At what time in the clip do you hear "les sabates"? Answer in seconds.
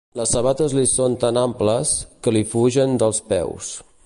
0.19-0.73